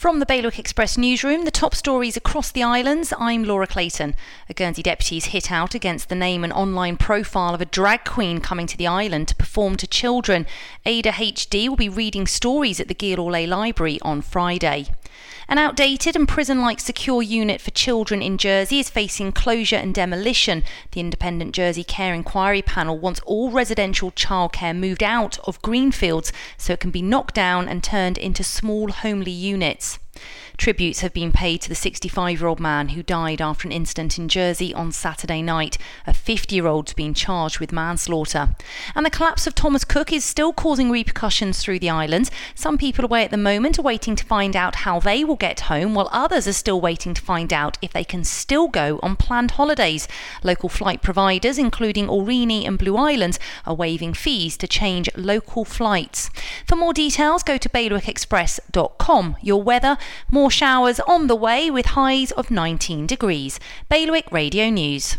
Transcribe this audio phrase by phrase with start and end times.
[0.00, 4.14] From the Bailiwick Express newsroom, the top stories across the islands, I'm Laura Clayton.
[4.48, 8.40] A Guernsey deputies hit out against the name and online profile of a drag queen
[8.40, 10.46] coming to the island to perform to children.
[10.86, 14.86] Aida H Dee will be reading stories at the Gil Library on Friday.
[15.50, 19.92] An outdated and prison like secure unit for children in Jersey is facing closure and
[19.92, 20.62] demolition.
[20.92, 26.74] The Independent Jersey Care Inquiry Panel wants all residential childcare moved out of Greenfields so
[26.74, 29.98] it can be knocked down and turned into small homely units.
[30.56, 34.18] Tributes have been paid to the 65 year old man who died after an incident
[34.18, 35.78] in Jersey on Saturday night.
[36.06, 38.54] A 50 year old's been charged with manslaughter.
[38.94, 42.28] And the collapse of Thomas Cook is still causing repercussions through the island.
[42.54, 45.60] Some people away at the moment are waiting to find out how they will get
[45.62, 49.16] home, while others are still waiting to find out if they can still go on
[49.16, 50.06] planned holidays.
[50.44, 56.30] Local flight providers, including Aurigny and Blue Islands, are waiving fees to change local flights.
[56.66, 59.36] For more details, go to bailiwickexpress.com.
[59.42, 59.98] Your weather,
[60.30, 63.58] more showers on the way with highs of 19 degrees.
[63.88, 65.16] Bailiwick Radio News.